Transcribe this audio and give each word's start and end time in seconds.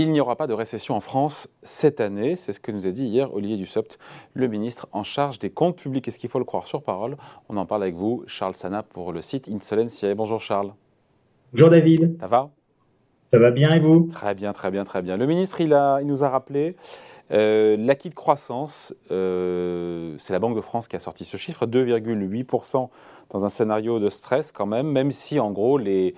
Il 0.00 0.12
n'y 0.12 0.20
aura 0.20 0.36
pas 0.36 0.46
de 0.46 0.52
récession 0.52 0.94
en 0.94 1.00
France 1.00 1.48
cette 1.64 2.00
année, 2.00 2.36
c'est 2.36 2.52
ce 2.52 2.60
que 2.60 2.70
nous 2.70 2.86
a 2.86 2.92
dit 2.92 3.06
hier 3.06 3.34
Olivier 3.34 3.56
Dussopt, 3.56 3.98
le 4.32 4.46
ministre 4.46 4.86
en 4.92 5.02
charge 5.02 5.40
des 5.40 5.50
comptes 5.50 5.74
publics. 5.74 6.06
Est-ce 6.06 6.20
qu'il 6.20 6.30
faut 6.30 6.38
le 6.38 6.44
croire 6.44 6.68
sur 6.68 6.84
parole? 6.84 7.16
On 7.48 7.56
en 7.56 7.66
parle 7.66 7.82
avec 7.82 7.96
vous, 7.96 8.22
Charles 8.28 8.54
Sana, 8.54 8.84
pour 8.84 9.12
le 9.12 9.20
site 9.22 9.48
Insolentiae. 9.48 10.14
Bonjour 10.14 10.40
Charles. 10.40 10.72
Bonjour 11.52 11.68
David. 11.68 12.16
Ça 12.20 12.28
va? 12.28 12.50
Ça 13.26 13.40
va 13.40 13.50
bien 13.50 13.74
et 13.74 13.80
vous? 13.80 14.08
Très 14.12 14.36
bien, 14.36 14.52
très 14.52 14.70
bien, 14.70 14.84
très 14.84 15.02
bien. 15.02 15.16
Le 15.16 15.26
ministre, 15.26 15.60
il, 15.60 15.74
a, 15.74 15.98
il 16.00 16.06
nous 16.06 16.22
a 16.22 16.28
rappelé 16.28 16.76
euh, 17.32 17.76
l'acquis 17.76 18.08
de 18.08 18.14
croissance, 18.14 18.94
euh, 19.10 20.14
c'est 20.20 20.32
la 20.32 20.38
Banque 20.38 20.54
de 20.54 20.60
France 20.60 20.86
qui 20.86 20.94
a 20.94 21.00
sorti 21.00 21.24
ce 21.24 21.36
chiffre, 21.36 21.66
2,8% 21.66 22.88
dans 23.30 23.44
un 23.44 23.48
scénario 23.48 23.98
de 23.98 24.10
stress 24.10 24.52
quand 24.52 24.66
même, 24.66 24.86
même 24.92 25.10
si 25.10 25.40
en 25.40 25.50
gros 25.50 25.76
les 25.76 26.14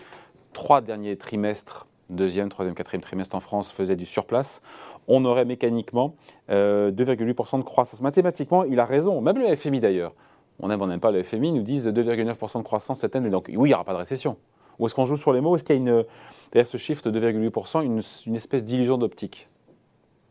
trois 0.53 0.83
derniers 0.83 1.17
trimestres 1.17 1.87
deuxième, 2.11 2.49
troisième, 2.49 2.75
quatrième 2.75 3.01
trimestre 3.01 3.37
en 3.37 3.41
France 3.41 3.73
faisait 3.73 3.97
du 3.97 4.07
surplace, 4.07 4.63
on 5.09 5.25
aurait 5.25 5.45
mécaniquement 5.45 6.15
2,8% 6.49 6.51
euh, 6.51 7.59
de 7.59 7.63
croissance. 7.63 8.01
Mathématiquement, 8.01 8.65
il 8.65 8.79
a 8.79 8.85
raison, 8.85 9.21
même 9.21 9.39
le 9.39 9.55
FMI 9.57 9.81
d'ailleurs. 9.81 10.13
On 10.61 10.71
aime, 10.71 10.83
on 10.83 10.89
n'aime 10.89 11.01
pas 11.01 11.11
le 11.11 11.23
FMI, 11.23 11.53
nous 11.53 11.63
disent 11.63 11.89
2,9% 11.89 12.59
de 12.59 12.63
croissance 12.63 13.01
cette 13.01 13.17
année. 13.17 13.31
Donc 13.31 13.47
oui, 13.49 13.69
il 13.69 13.71
n'y 13.71 13.75
aura 13.75 13.85
pas 13.85 13.95
de 13.95 13.99
récession. 13.99 14.37
Ou 14.79 14.87
est-ce 14.87 14.95
qu'on 14.95 15.07
joue 15.07 15.17
sur 15.17 15.33
les 15.33 15.41
mots? 15.41 15.57
Est-ce 15.57 15.65
qu'il 15.65 15.77
y 15.77 15.79
a 15.79 15.81
une, 15.81 16.05
derrière 16.53 16.67
ce 16.67 16.77
chiffre 16.77 17.09
de 17.11 17.19
2,8%, 17.19 17.85
une, 17.85 18.03
une 18.27 18.35
espèce 18.35 18.65
d'illusion 18.65 18.99
d'optique? 18.99 19.49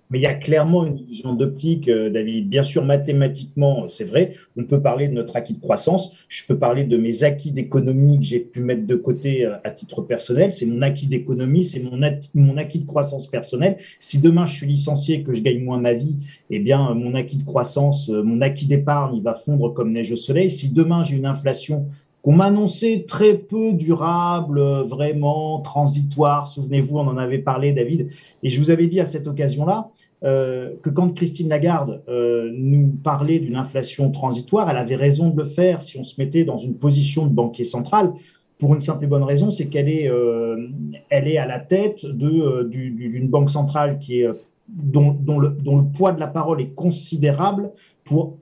Mais 0.09 0.19
il 0.19 0.21
y 0.23 0.27
a 0.27 0.33
clairement 0.33 0.85
une 0.85 0.97
illusion 0.97 1.33
d'optique, 1.33 1.87
euh, 1.87 2.09
David. 2.09 2.49
Bien 2.49 2.63
sûr, 2.63 2.83
mathématiquement, 2.83 3.87
c'est 3.87 4.05
vrai. 4.05 4.33
On 4.57 4.63
peut 4.63 4.81
parler 4.81 5.07
de 5.07 5.13
notre 5.13 5.35
acquis 5.35 5.53
de 5.53 5.59
croissance. 5.59 6.25
Je 6.29 6.43
peux 6.47 6.57
parler 6.57 6.83
de 6.83 6.97
mes 6.97 7.23
acquis 7.23 7.51
d'économie 7.51 8.17
que 8.17 8.25
j'ai 8.25 8.39
pu 8.39 8.61
mettre 8.61 8.87
de 8.87 8.95
côté 8.95 9.45
euh, 9.45 9.57
à 9.63 9.69
titre 9.69 10.01
personnel. 10.01 10.51
C'est 10.51 10.65
mon 10.65 10.81
acquis 10.81 11.05
d'économie, 11.05 11.63
c'est 11.63 11.83
mon, 11.83 12.57
acquis 12.57 12.79
de 12.79 12.85
croissance 12.87 13.27
personnelle. 13.27 13.77
Si 13.99 14.19
demain 14.19 14.45
je 14.45 14.55
suis 14.55 14.67
licencié, 14.67 15.21
que 15.21 15.33
je 15.33 15.43
gagne 15.43 15.63
moins 15.63 15.79
ma 15.79 15.93
vie, 15.93 16.15
eh 16.49 16.59
bien, 16.59 16.95
mon 16.95 17.13
acquis 17.13 17.37
de 17.37 17.43
croissance, 17.43 18.09
euh, 18.09 18.23
mon 18.23 18.41
acquis 18.41 18.65
d'épargne, 18.65 19.15
il 19.17 19.21
va 19.21 19.35
fondre 19.35 19.73
comme 19.73 19.91
neige 19.91 20.11
au 20.11 20.15
soleil. 20.15 20.49
Si 20.49 20.69
demain 20.69 21.03
j'ai 21.03 21.17
une 21.17 21.27
inflation 21.27 21.85
qu'on 22.21 22.33
m'a 22.33 22.45
annoncé 22.45 23.05
très 23.07 23.35
peu 23.35 23.73
durable, 23.73 24.61
vraiment 24.61 25.61
transitoire. 25.61 26.47
Souvenez-vous, 26.47 26.97
on 26.97 27.07
en 27.07 27.17
avait 27.17 27.39
parlé, 27.39 27.71
David. 27.71 28.09
Et 28.43 28.49
je 28.49 28.59
vous 28.59 28.71
avais 28.71 28.87
dit 28.87 28.99
à 28.99 29.05
cette 29.05 29.27
occasion-là 29.27 29.89
euh, 30.25 30.73
que 30.81 30.89
quand 30.89 31.09
Christine 31.13 31.47
Lagarde 31.47 32.01
euh, 32.09 32.51
nous 32.53 32.89
parlait 33.03 33.39
d'une 33.39 33.55
inflation 33.55 34.11
transitoire, 34.11 34.69
elle 34.69 34.77
avait 34.77 34.97
raison 34.97 35.29
de 35.29 35.37
le 35.37 35.45
faire 35.45 35.81
si 35.81 35.97
on 35.97 36.03
se 36.03 36.19
mettait 36.19 36.43
dans 36.43 36.57
une 36.57 36.75
position 36.75 37.25
de 37.25 37.31
banquier 37.31 37.63
central. 37.63 38.11
Pour 38.57 38.75
une 38.75 38.81
simple 38.81 39.05
et 39.05 39.07
bonne 39.07 39.23
raison, 39.23 39.49
c'est 39.49 39.67
qu'elle 39.67 39.87
est, 39.87 40.09
euh, 40.09 40.67
elle 41.09 41.29
est 41.29 41.37
à 41.37 41.45
la 41.45 41.59
tête 41.59 42.05
d'une 42.05 43.29
banque 43.29 43.49
centrale 43.49 43.97
qui 43.99 44.19
est, 44.19 44.27
dont, 44.67 45.15
dont 45.17 45.39
le 45.39 45.83
poids 45.95 46.11
de 46.11 46.19
la 46.19 46.27
parole 46.27 46.59
est 46.59 46.75
considérable 46.75 47.71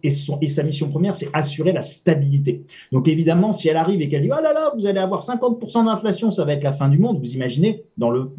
et, 0.04 0.12
sa 0.12 0.64
mission 0.64 0.90
première, 0.90 1.16
c'est 1.16 1.30
assurer 1.34 1.72
la 1.72 1.82
stabilité. 1.82 2.64
Donc 2.92 3.08
évidemment, 3.08 3.52
si 3.52 3.68
elle 3.68 3.78
arrive 3.78 4.02
et 4.02 4.10
qu'elle 4.10 4.24
dit 4.24 4.32
oh 4.32 4.42
là 4.42 4.54
là, 4.54 4.72
vous 4.76 4.86
allez 4.86 5.00
avoir 5.00 5.24
50% 5.24 5.86
d'inflation, 5.86 6.32
ça 6.32 6.46
va 6.46 6.54
être 6.54 6.64
la 6.64 6.74
fin 6.74 6.90
du 6.90 6.98
monde. 6.98 7.20
Vous 7.20 7.34
imaginez 7.34 7.84
dans 7.98 8.10
le 8.10 8.32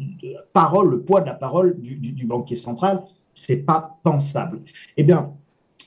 parole, 0.53 0.89
le 0.89 1.01
poids 1.01 1.21
de 1.21 1.27
la 1.27 1.35
parole 1.35 1.79
du, 1.79 2.25
banquier 2.25 2.55
central, 2.55 3.03
c'est 3.33 3.65
pas 3.65 3.99
pensable. 4.03 4.61
Eh 4.97 5.03
bien, 5.03 5.31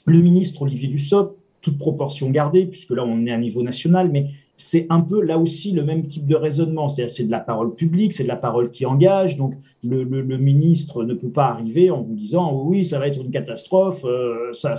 le 0.06 0.18
ministre 0.18 0.62
Olivier 0.62 0.88
Dussopt, 0.88 1.36
toute 1.60 1.78
proportion 1.78 2.30
gardée, 2.30 2.66
puisque 2.66 2.90
là 2.90 3.04
on 3.04 3.26
est 3.26 3.32
à 3.32 3.38
niveau 3.38 3.62
national, 3.62 4.10
mais 4.10 4.30
c'est 4.62 4.86
un 4.90 5.00
peu 5.00 5.20
là 5.22 5.38
aussi 5.38 5.72
le 5.72 5.84
même 5.84 6.06
type 6.06 6.26
de 6.26 6.36
raisonnement. 6.36 6.88
C'est-à-dire 6.88 7.12
c'est 7.12 7.24
de 7.24 7.30
la 7.30 7.40
parole 7.40 7.74
publique, 7.74 8.12
c'est 8.12 8.22
de 8.22 8.28
la 8.28 8.36
parole 8.36 8.70
qui 8.70 8.86
engage. 8.86 9.36
Donc 9.36 9.54
le, 9.82 10.04
ministre 10.04 11.04
ne 11.04 11.14
peut 11.14 11.30
pas 11.30 11.46
arriver 11.46 11.90
en 11.90 12.00
vous 12.00 12.14
disant 12.14 12.62
oui, 12.64 12.84
ça 12.84 13.00
va 13.00 13.08
être 13.08 13.20
une 13.20 13.30
catastrophe, 13.30 14.04
euh, 14.04 14.52
ça, 14.52 14.74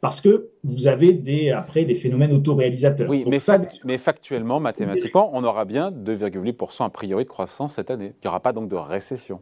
parce 0.00 0.20
que 0.20 0.48
vous 0.64 0.88
avez 0.88 1.12
des, 1.12 1.50
après 1.50 1.84
des 1.84 1.94
phénomènes 1.94 2.32
autoréalisateurs. 2.32 3.08
Oui, 3.08 3.24
mais, 3.28 3.38
mais 3.84 3.98
factuellement, 3.98 4.58
mathématiquement, 4.58 5.30
on 5.32 5.44
aura 5.44 5.64
bien 5.64 5.92
2,8% 5.92 6.84
a 6.84 6.90
priori 6.90 7.24
de 7.24 7.28
croissance 7.28 7.74
cette 7.74 7.90
année. 7.90 8.12
Il 8.22 8.26
n'y 8.26 8.28
aura 8.28 8.40
pas 8.40 8.52
donc 8.52 8.68
de 8.68 8.76
récession 8.76 9.40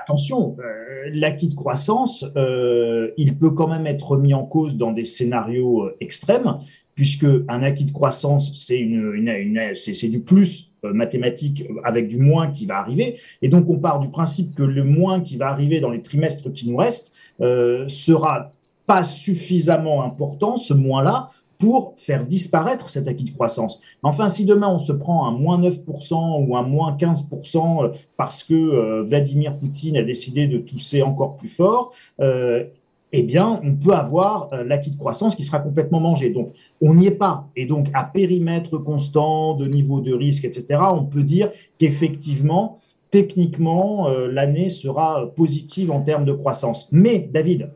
attention, 0.00 0.56
euh, 0.58 1.10
l'acquis 1.12 1.48
de 1.48 1.54
croissance, 1.54 2.24
euh, 2.36 3.10
il 3.16 3.36
peut 3.36 3.50
quand 3.50 3.68
même 3.68 3.86
être 3.86 4.16
mis 4.16 4.34
en 4.34 4.44
cause 4.44 4.76
dans 4.76 4.92
des 4.92 5.04
scénarios 5.04 5.84
euh, 5.84 5.96
extrêmes, 6.00 6.58
puisque 6.94 7.26
un 7.48 7.62
acquis 7.62 7.84
de 7.84 7.92
croissance, 7.92 8.52
c'est 8.54 10.08
du 10.08 10.20
plus 10.20 10.72
mathématique 10.82 11.64
avec 11.84 12.08
du 12.08 12.16
moins 12.16 12.50
qui 12.50 12.64
va 12.64 12.78
arriver. 12.78 13.18
Et 13.42 13.48
donc, 13.48 13.68
on 13.68 13.78
part 13.78 14.00
du 14.00 14.08
principe 14.08 14.54
que 14.54 14.62
le 14.62 14.82
moins 14.82 15.20
qui 15.20 15.36
va 15.36 15.48
arriver 15.48 15.80
dans 15.80 15.90
les 15.90 16.00
trimestres 16.00 16.50
qui 16.52 16.70
nous 16.70 16.76
restent 16.76 17.12
sera 17.38 18.54
pas 18.86 19.02
suffisamment 19.02 20.04
important, 20.04 20.56
ce 20.56 20.72
moins-là, 20.72 21.30
pour 21.58 21.94
faire 21.96 22.26
disparaître 22.26 22.88
cet 22.88 23.08
acquis 23.08 23.24
de 23.24 23.30
croissance. 23.30 23.80
Enfin, 24.02 24.28
si 24.28 24.44
demain 24.44 24.68
on 24.68 24.78
se 24.78 24.92
prend 24.92 25.26
un 25.26 25.32
moins 25.32 25.60
9% 25.60 26.46
ou 26.46 26.56
un 26.56 26.62
moins 26.62 26.96
15% 26.96 27.84
euh, 27.84 27.88
parce 28.16 28.42
que 28.42 28.54
euh, 28.54 29.02
Vladimir 29.02 29.56
Poutine 29.56 29.96
a 29.96 30.02
décidé 30.02 30.46
de 30.46 30.58
tousser 30.58 31.02
encore 31.02 31.36
plus 31.36 31.48
fort, 31.48 31.92
euh, 32.20 32.64
eh 33.12 33.22
bien, 33.22 33.60
on 33.62 33.74
peut 33.74 33.94
avoir 33.94 34.50
l'acquis 34.66 34.90
de 34.90 34.96
croissance 34.96 35.36
qui 35.36 35.44
sera 35.44 35.60
complètement 35.60 36.00
mangé. 36.00 36.30
Donc, 36.30 36.52
on 36.82 36.94
n'y 36.94 37.06
est 37.06 37.12
pas. 37.12 37.48
Et 37.54 37.64
donc, 37.64 37.86
à 37.94 38.04
périmètre 38.04 38.78
constant, 38.78 39.54
de 39.54 39.66
niveau 39.66 40.00
de 40.00 40.12
risque, 40.12 40.44
etc., 40.44 40.80
on 40.92 41.04
peut 41.04 41.22
dire 41.22 41.50
qu'effectivement, 41.78 42.80
techniquement, 43.10 44.08
l'année 44.08 44.68
sera 44.68 45.30
positive 45.34 45.92
en 45.92 46.02
termes 46.02 46.24
de 46.24 46.32
croissance. 46.32 46.90
Mais, 46.92 47.30
David, 47.32 47.70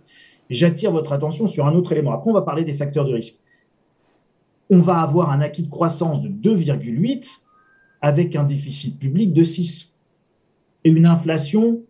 j'attire 0.51 0.91
votre 0.91 1.13
attention 1.13 1.47
sur 1.47 1.65
un 1.65 1.75
autre 1.75 1.93
élément. 1.93 2.13
Après, 2.13 2.29
on 2.29 2.35
va 2.35 2.43
parler 2.43 2.65
des 2.65 2.75
facteurs 2.75 3.07
de 3.07 3.15
risque 3.15 3.37
on 4.71 4.79
va 4.79 5.01
avoir 5.01 5.31
un 5.31 5.41
acquis 5.41 5.65
de 5.65 5.69
croissance 5.69 6.23
de 6.23 6.29
2,8 6.29 7.27
avec 8.01 8.37
un 8.37 8.45
déficit 8.45 8.99
public 8.99 9.33
de 9.33 9.45
6 9.45 9.97
et 10.85 10.91
une 10.91 11.07
inflation 11.07 11.83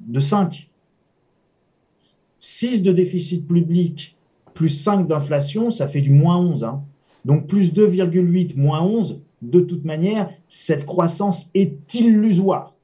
de 0.00 0.18
5. 0.18 0.70
6 2.38 2.82
de 2.82 2.90
déficit 2.90 3.46
public 3.46 4.16
plus 4.54 4.70
5 4.70 5.06
d'inflation, 5.06 5.70
ça 5.70 5.86
fait 5.86 6.00
du 6.00 6.10
moins 6.10 6.38
11. 6.38 6.64
Hein. 6.64 6.82
Donc 7.24 7.46
plus 7.46 7.72
2,8 7.72 8.58
moins 8.58 8.82
11, 8.82 9.20
de 9.42 9.60
toute 9.60 9.84
manière, 9.84 10.30
cette 10.48 10.86
croissance 10.86 11.50
est 11.54 11.94
illusoire. 11.94 12.74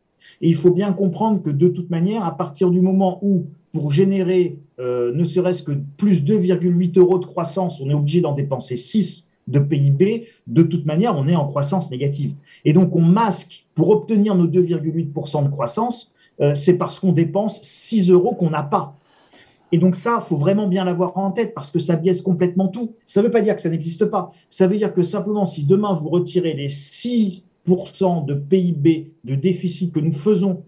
Et 0.40 0.48
il 0.48 0.56
faut 0.56 0.70
bien 0.70 0.92
comprendre 0.92 1.42
que 1.42 1.50
de 1.50 1.68
toute 1.68 1.90
manière, 1.90 2.24
à 2.24 2.36
partir 2.36 2.70
du 2.70 2.80
moment 2.80 3.18
où, 3.22 3.46
pour 3.72 3.90
générer 3.90 4.58
euh, 4.78 5.12
ne 5.12 5.24
serait-ce 5.24 5.62
que 5.62 5.72
plus 5.96 6.22
2,8 6.22 6.98
euros 6.98 7.18
de 7.18 7.24
croissance, 7.24 7.80
on 7.80 7.90
est 7.90 7.94
obligé 7.94 8.20
d'en 8.20 8.32
dépenser 8.32 8.76
6 8.76 9.27
de 9.48 9.58
PIB, 9.58 10.28
de 10.46 10.62
toute 10.62 10.86
manière, 10.86 11.16
on 11.16 11.26
est 11.26 11.34
en 11.34 11.46
croissance 11.48 11.90
négative. 11.90 12.34
Et 12.64 12.72
donc, 12.72 12.94
on 12.94 13.02
masque, 13.02 13.66
pour 13.74 13.90
obtenir 13.90 14.34
nos 14.34 14.46
2,8% 14.46 15.44
de 15.44 15.50
croissance, 15.50 16.14
euh, 16.40 16.54
c'est 16.54 16.78
parce 16.78 17.00
qu'on 17.00 17.12
dépense 17.12 17.60
6 17.62 18.10
euros 18.10 18.34
qu'on 18.34 18.50
n'a 18.50 18.62
pas. 18.62 18.94
Et 19.72 19.78
donc 19.78 19.94
ça, 19.94 20.24
faut 20.26 20.36
vraiment 20.36 20.66
bien 20.66 20.84
l'avoir 20.84 21.16
en 21.18 21.30
tête 21.30 21.52
parce 21.54 21.70
que 21.70 21.78
ça 21.78 21.96
biaise 21.96 22.22
complètement 22.22 22.68
tout. 22.68 22.94
Ça 23.04 23.20
ne 23.20 23.26
veut 23.26 23.32
pas 23.32 23.42
dire 23.42 23.54
que 23.54 23.60
ça 23.60 23.68
n'existe 23.68 24.06
pas. 24.06 24.32
Ça 24.48 24.66
veut 24.66 24.76
dire 24.76 24.94
que 24.94 25.02
simplement, 25.02 25.44
si 25.44 25.64
demain 25.64 25.92
vous 25.92 26.08
retirez 26.08 26.54
les 26.54 26.68
6% 26.68 28.24
de 28.24 28.34
PIB 28.34 29.12
de 29.24 29.34
déficit 29.34 29.92
que 29.92 30.00
nous 30.00 30.12
faisons 30.12 30.62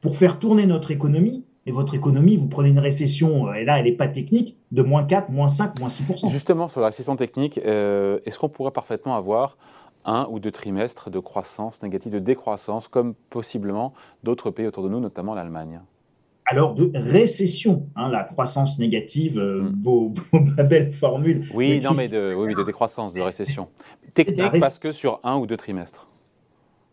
pour 0.00 0.16
faire 0.16 0.38
tourner 0.38 0.66
notre 0.66 0.92
économie, 0.92 1.44
et 1.66 1.72
votre 1.72 1.94
économie, 1.94 2.36
vous 2.36 2.46
prenez 2.46 2.68
une 2.68 2.78
récession, 2.78 3.48
euh, 3.48 3.54
et 3.54 3.64
là, 3.64 3.78
elle 3.78 3.84
n'est 3.84 3.92
pas 3.92 4.08
technique, 4.08 4.56
de 4.70 4.82
moins 4.82 5.04
4, 5.04 5.30
moins 5.30 5.48
5, 5.48 5.78
moins 5.80 5.88
6% 5.88 6.30
Justement, 6.30 6.68
sur 6.68 6.80
la 6.80 6.86
récession 6.86 7.16
technique, 7.16 7.58
euh, 7.58 8.20
est-ce 8.24 8.38
qu'on 8.38 8.48
pourrait 8.48 8.70
parfaitement 8.70 9.16
avoir 9.16 9.58
un 10.04 10.28
ou 10.30 10.38
deux 10.38 10.52
trimestres 10.52 11.10
de 11.10 11.18
croissance 11.18 11.82
négative, 11.82 12.12
de 12.12 12.20
décroissance, 12.20 12.86
comme 12.86 13.14
possiblement 13.30 13.92
d'autres 14.22 14.52
pays 14.52 14.66
autour 14.66 14.84
de 14.84 14.88
nous, 14.88 15.00
notamment 15.00 15.34
l'Allemagne? 15.34 15.80
Alors 16.48 16.74
de 16.74 16.92
récession, 16.94 17.88
hein, 17.96 18.08
la 18.08 18.22
croissance 18.22 18.78
négative, 18.78 19.36
euh, 19.40 19.68
beau, 19.68 20.14
belle 20.70 20.92
formule. 20.92 21.44
Oui, 21.52 21.80
non, 21.80 21.90
mais 21.96 22.06
de, 22.06 22.32
oui, 22.38 22.54
de 22.54 22.62
décroissance, 22.62 23.12
de 23.12 23.20
récession. 23.20 23.66
Technique 24.14 24.60
parce 24.60 24.78
que 24.78 24.92
sur 24.92 25.18
un 25.24 25.36
ou 25.38 25.46
deux 25.48 25.56
trimestres. 25.56 26.06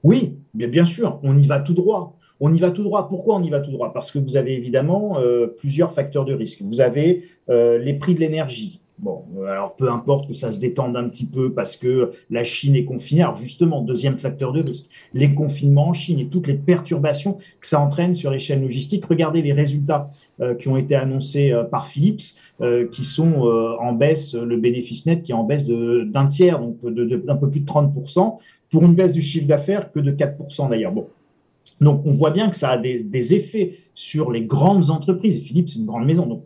Oui, 0.01 0.39
bien, 0.55 0.67
bien 0.67 0.85
sûr, 0.85 1.19
on 1.21 1.37
y 1.37 1.45
va 1.45 1.59
tout 1.59 1.75
droit. 1.75 2.17
On 2.39 2.53
y 2.53 2.59
va 2.59 2.71
tout 2.71 2.83
droit. 2.83 3.07
Pourquoi 3.07 3.35
on 3.35 3.43
y 3.43 3.49
va 3.49 3.59
tout 3.59 3.71
droit? 3.71 3.93
Parce 3.93 4.11
que 4.11 4.19
vous 4.19 4.37
avez 4.37 4.55
évidemment 4.55 5.19
euh, 5.19 5.47
plusieurs 5.47 5.93
facteurs 5.93 6.25
de 6.25 6.33
risque. 6.33 6.61
Vous 6.61 6.81
avez 6.81 7.23
euh, 7.49 7.77
les 7.77 7.93
prix 7.93 8.15
de 8.15 8.19
l'énergie. 8.19 8.79
Bon, 8.99 9.23
euh, 9.37 9.45
alors 9.45 9.75
peu 9.75 9.89
importe 9.89 10.27
que 10.27 10.33
ça 10.33 10.51
se 10.51 10.59
détende 10.59 10.95
un 10.95 11.09
petit 11.09 11.25
peu 11.25 11.51
parce 11.51 11.75
que 11.77 12.11
la 12.29 12.43
Chine 12.43 12.75
est 12.75 12.85
confinée. 12.85 13.21
Alors 13.21 13.35
justement, 13.35 13.81
deuxième 13.81 14.17
facteur 14.17 14.51
de 14.51 14.61
risque, 14.61 14.89
les 15.13 15.33
confinements 15.33 15.89
en 15.89 15.93
Chine 15.93 16.19
et 16.19 16.27
toutes 16.27 16.47
les 16.47 16.53
perturbations 16.53 17.37
que 17.59 17.67
ça 17.67 17.79
entraîne 17.79 18.15
sur 18.15 18.31
les 18.31 18.39
chaînes 18.39 18.61
logistiques. 18.61 19.05
Regardez 19.05 19.41
les 19.41 19.53
résultats 19.53 20.11
qui 20.59 20.67
ont 20.67 20.77
été 20.77 20.95
annoncés 20.95 21.53
par 21.71 21.87
Philips, 21.87 22.37
qui 22.91 23.03
sont 23.03 23.41
en 23.79 23.93
baisse, 23.93 24.35
le 24.35 24.57
bénéfice 24.57 25.05
net 25.05 25.23
qui 25.23 25.31
est 25.31 25.35
en 25.35 25.43
baisse 25.43 25.65
d'un 25.65 26.27
tiers, 26.27 26.59
donc 26.59 26.77
d'un 26.85 27.35
peu 27.35 27.49
plus 27.49 27.61
de 27.61 27.65
30%, 27.65 28.37
pour 28.69 28.83
une 28.83 28.95
baisse 28.95 29.11
du 29.11 29.21
chiffre 29.21 29.47
d'affaires 29.47 29.91
que 29.91 29.99
de 29.99 30.11
4% 30.11 30.69
d'ailleurs. 30.69 30.91
Bon, 30.91 31.07
Donc, 31.81 32.01
on 32.05 32.11
voit 32.11 32.31
bien 32.31 32.49
que 32.49 32.55
ça 32.55 32.71
a 32.71 32.77
des, 32.77 33.33
effets 33.33 33.77
sur 33.93 34.31
les 34.31 34.43
grandes 34.43 34.89
entreprises. 34.89 35.37
Et 35.37 35.41
Philippe, 35.41 35.69
c'est 35.69 35.79
une 35.79 35.85
grande 35.85 36.05
maison, 36.05 36.25
donc 36.25 36.43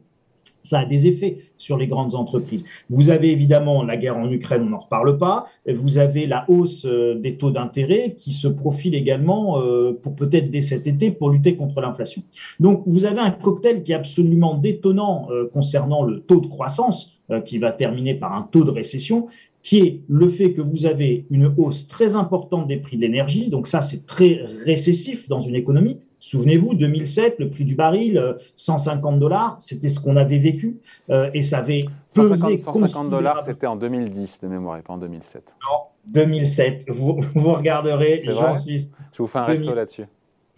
ça 0.64 0.80
a 0.80 0.86
des 0.86 1.08
effets 1.08 1.40
sur 1.58 1.78
les 1.78 1.88
grandes 1.88 2.14
entreprises. 2.14 2.66
Vous 2.90 3.10
avez 3.10 3.31
évidemment 3.31 3.84
la 3.84 3.96
guerre 3.96 4.18
en 4.18 4.30
Ukraine, 4.30 4.64
on 4.64 4.69
n'en 4.69 4.80
reparle 4.80 5.18
pas. 5.18 5.48
Vous 5.66 5.98
avez 5.98 6.28
la 6.28 6.46
hausse 6.50 6.86
euh, 6.86 7.16
des 7.16 7.38
taux 7.38 7.52
d'intérêt 7.52 8.16
qui 8.18 8.34
se 8.34 8.50
profile 8.50 8.94
également 8.94 9.62
euh, 9.62 9.94
pour 9.94 10.14
peut-être 10.14 10.52
dès 10.52 10.62
cet 10.62 10.86
été 10.86 11.10
pour 11.10 11.30
lutter 11.30 11.56
contre 11.56 11.80
l'inflation. 11.80 12.22
Donc 12.60 12.84
vous 12.86 13.06
avez 13.06 13.19
un 13.19 13.31
cocktail 13.31 13.84
qui 13.84 13.94
est 13.94 13.96
absolument 13.96 14.56
détonnant 14.56 15.28
euh, 15.31 15.50
concernant 15.52 16.04
le 16.04 16.19
taux 16.19 16.42
de 16.42 16.48
croissance 16.48 17.14
qui 17.44 17.58
va 17.58 17.74
terminer 17.74 18.14
par 18.14 18.31
un 18.31 18.44
taux 18.44 18.64
de 18.64 18.72
récession 18.72 19.28
qui 19.68 19.80
est 19.80 20.02
le 20.08 20.30
fait 20.30 20.54
que 20.54 20.62
vous 20.62 20.86
avez 20.86 21.25
une 21.30 21.54
hausse 21.58 21.90
très 21.90 22.16
importante 22.16 22.68
des 22.68 22.78
prix 22.78 22.96
de 22.96 23.02
l'énergie. 23.02 23.50
Donc 23.50 23.68
ça, 23.68 23.81
c'est 23.81 24.06
très 24.06 24.40
récessif 24.64 25.28
dans 25.28 25.42
une 25.42 25.56
économie. 25.56 26.00
Souvenez-vous, 26.19 26.74
2007, 26.74 27.36
le 27.40 27.50
prix 27.50 27.66
du 27.66 27.75
baril, 27.75 28.38
150 28.56 29.16
euh, 29.16 29.18
dollars, 29.19 29.58
c'était 29.60 29.90
ce 29.90 30.00
qu'on 30.00 30.16
avait 30.16 30.38
vécu 30.38 30.78
euh, 31.10 31.30
et 31.34 31.42
ça 31.42 31.58
avait 31.58 31.84
pesé 32.14 32.60
150, 32.60 33.10
dollars, 33.10 33.42
c'était 33.42 33.68
en 33.68 33.75
2010 33.75 34.40
de 34.44 34.48
mémoire 34.48 34.78
et 34.78 34.84
pas 34.84 34.94
en 34.94 35.00
2007. 35.00 35.54
Non, 35.62 35.80
2007. 36.14 36.86
Vous, 36.88 37.19
vous 37.36 37.52
regarderez, 37.52 38.22
j'insiste. 38.24 38.90
Je 39.12 39.22
vous 39.22 39.28
fais 39.28 39.40
un 39.40 39.44
resto 39.44 39.74
là-dessus. 39.74 40.06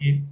Et, 0.00 0.22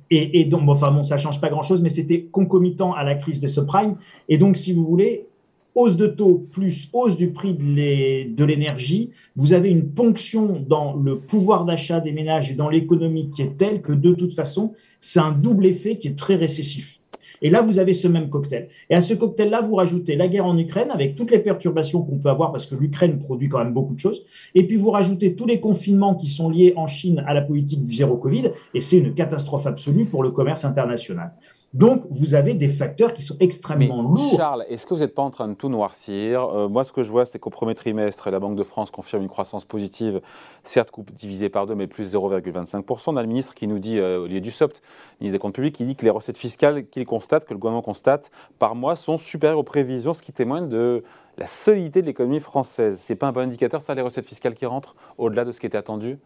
et, 0.40 0.44
donc, 0.44 0.64
bon, 0.64 0.72
enfin 0.72 0.92
bon, 0.92 1.02
ça 1.02 1.18
change 1.18 1.40
pas 1.40 1.48
grand-chose, 1.48 1.82
mais 1.82 1.88
c'était 1.88 2.22
concomitant 2.22 2.92
à 2.92 3.02
la 3.02 3.16
crise 3.16 3.40
des 3.40 3.48
subprimes. 3.48 3.96
Et 4.28 4.38
donc, 4.38 4.56
si 4.56 4.72
vous 4.72 4.86
voulez, 4.86 5.26
hausse 5.74 5.96
de 5.96 6.06
taux 6.06 6.46
plus 6.50 6.88
hausse 6.92 7.16
du 7.16 7.30
prix 7.30 7.54
de 7.54 8.44
l'énergie, 8.44 9.10
vous 9.36 9.52
avez 9.52 9.70
une 9.70 9.90
ponction 9.90 10.64
dans 10.68 10.94
le 10.94 11.18
pouvoir 11.18 11.64
d'achat 11.64 12.00
des 12.00 12.12
ménages 12.12 12.50
et 12.50 12.54
dans 12.54 12.68
l'économie 12.68 13.30
qui 13.30 13.42
est 13.42 13.56
telle 13.56 13.80
que 13.80 13.92
de 13.92 14.12
toute 14.12 14.34
façon, 14.34 14.74
c'est 15.00 15.20
un 15.20 15.32
double 15.32 15.66
effet 15.66 15.98
qui 15.98 16.08
est 16.08 16.18
très 16.18 16.34
récessif. 16.34 16.98
Et 17.40 17.50
là, 17.50 17.62
vous 17.62 17.78
avez 17.78 17.92
ce 17.92 18.08
même 18.08 18.30
cocktail. 18.30 18.68
Et 18.90 18.94
à 18.94 19.00
ce 19.00 19.14
cocktail-là, 19.14 19.62
vous 19.62 19.76
rajoutez 19.76 20.16
la 20.16 20.28
guerre 20.28 20.46
en 20.46 20.58
Ukraine 20.58 20.90
avec 20.90 21.14
toutes 21.14 21.30
les 21.30 21.38
perturbations 21.38 22.02
qu'on 22.02 22.18
peut 22.18 22.30
avoir 22.30 22.50
parce 22.50 22.66
que 22.66 22.74
l'Ukraine 22.74 23.18
produit 23.18 23.48
quand 23.48 23.58
même 23.58 23.72
beaucoup 23.72 23.94
de 23.94 24.00
choses. 24.00 24.24
Et 24.54 24.66
puis, 24.66 24.76
vous 24.76 24.90
rajoutez 24.90 25.34
tous 25.34 25.46
les 25.46 25.60
confinements 25.60 26.14
qui 26.14 26.26
sont 26.28 26.50
liés 26.50 26.72
en 26.76 26.86
Chine 26.86 27.22
à 27.26 27.34
la 27.34 27.42
politique 27.42 27.84
du 27.84 27.94
zéro 27.94 28.16
Covid. 28.16 28.50
Et 28.74 28.80
c'est 28.80 28.98
une 28.98 29.14
catastrophe 29.14 29.66
absolue 29.66 30.04
pour 30.04 30.22
le 30.22 30.30
commerce 30.30 30.64
international. 30.64 31.32
Donc, 31.74 32.04
vous 32.10 32.34
avez 32.34 32.54
des 32.54 32.68
facteurs 32.68 33.12
qui 33.12 33.22
sont 33.22 33.36
extrêmement 33.40 34.00
lourds. 34.00 34.34
Charles, 34.34 34.64
est-ce 34.70 34.86
que 34.86 34.94
vous 34.94 35.00
n'êtes 35.00 35.14
pas 35.14 35.22
en 35.22 35.30
train 35.30 35.48
de 35.48 35.54
tout 35.54 35.68
noircir? 35.68 36.42
Euh, 36.44 36.66
Moi, 36.66 36.82
ce 36.82 36.92
que 36.92 37.04
je 37.04 37.10
vois, 37.10 37.26
c'est 37.26 37.38
qu'au 37.38 37.50
premier 37.50 37.74
trimestre, 37.74 38.30
la 38.30 38.40
Banque 38.40 38.56
de 38.56 38.62
France 38.62 38.90
confirme 38.90 39.22
une 39.22 39.28
croissance 39.28 39.66
positive, 39.66 40.22
certes 40.62 40.90
divisée 41.12 41.50
par 41.50 41.66
deux, 41.66 41.74
mais 41.74 41.86
plus 41.86 42.14
0,25%. 42.14 43.10
On 43.12 43.16
a 43.18 43.22
le 43.22 43.28
ministre 43.28 43.54
qui 43.54 43.66
nous 43.66 43.78
dit, 43.78 43.98
euh, 43.98 44.20
Olivier 44.20 44.40
Dussopt, 44.40 44.80
ministre 45.20 45.34
des 45.34 45.38
Comptes 45.38 45.54
publics, 45.54 45.74
qui 45.74 45.84
dit 45.84 45.94
que 45.94 46.04
les 46.04 46.10
recettes 46.10 46.38
fiscales 46.38 46.86
qu'il 46.86 47.04
constate, 47.04 47.44
que 47.44 47.52
le 47.52 47.58
gouvernement 47.58 47.82
constate 47.82 48.30
par 48.58 48.74
mois, 48.74 48.96
sont 48.96 49.18
supérieures 49.18 49.58
aux 49.58 49.62
prévisions, 49.62 50.14
ce 50.14 50.22
qui 50.22 50.32
témoigne 50.32 50.70
de 50.70 51.04
la 51.36 51.46
solidité 51.46 52.00
de 52.00 52.06
l'économie 52.06 52.40
française. 52.40 52.98
Ce 52.98 53.12
n'est 53.12 53.16
pas 53.18 53.26
un 53.26 53.32
bon 53.32 53.42
indicateur, 53.42 53.82
ça, 53.82 53.94
les 53.94 54.00
recettes 54.02 54.26
fiscales 54.26 54.54
qui 54.54 54.64
rentrent 54.64 54.96
au-delà 55.18 55.44
de 55.44 55.52
ce 55.52 55.60
qui 55.60 55.66
était 55.66 55.78
attendu? 55.78 56.18